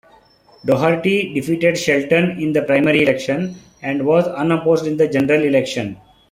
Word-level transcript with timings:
Dougherty 0.65 1.31
defeated 1.35 1.77
Shelton 1.77 2.41
in 2.41 2.53
the 2.53 2.63
primary 2.63 3.03
election, 3.03 3.57
and 3.83 4.03
was 4.03 4.27
unopposed 4.27 4.87
in 4.87 4.97
the 4.97 5.07
general 5.07 5.43
election. 5.43 5.97